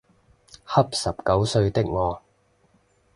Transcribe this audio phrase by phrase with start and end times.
[0.65, 2.23] 恰十九歲的我